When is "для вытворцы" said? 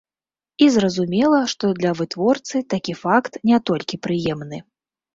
1.81-2.65